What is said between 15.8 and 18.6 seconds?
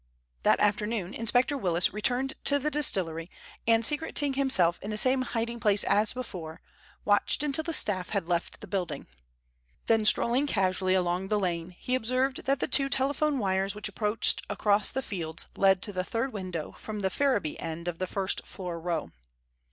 to the third window from the Ferriby end of the first